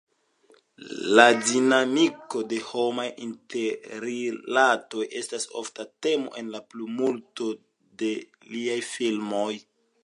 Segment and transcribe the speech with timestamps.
[1.17, 7.53] La dinamiko de homaj interrilatoj estas ofta temo en la plejmulto
[8.03, 8.13] de
[8.57, 9.49] liaj filmoj.